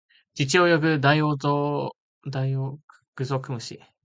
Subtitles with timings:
[0.33, 2.71] 地中を泳ぐダイオウ
[3.13, 3.79] グソクムシ